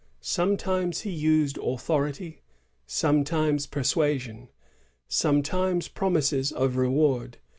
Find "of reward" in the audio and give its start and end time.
6.51-7.37